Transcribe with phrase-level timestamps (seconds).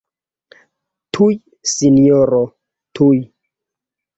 [1.17, 1.35] Tuj,
[1.73, 2.41] sinjoro,
[3.01, 3.17] tuj!